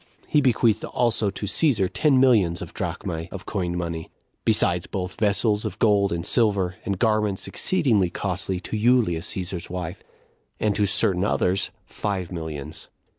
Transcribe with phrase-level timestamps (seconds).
[0.27, 4.09] He bequeathed also to Cæsar ten millions [of drachmae] of coined money,
[4.43, 10.01] besides both vessels of gold and silver, and garments exceeding costly, to Julia, Cæsar's wife;
[10.59, 12.87] and to certain others, five millions.